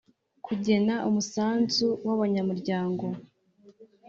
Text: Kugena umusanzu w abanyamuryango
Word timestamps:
Kugena 0.45 0.95
umusanzu 1.09 1.87
w 2.05 2.09
abanyamuryango 2.15 3.05